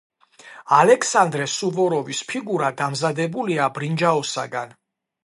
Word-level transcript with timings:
ალექსანდრე 0.77 1.43
სუვოროვის 1.55 2.21
ფიგურა 2.31 2.71
დამზადებულია 2.79 3.69
ბრინჯაოსაგან. 3.77 4.75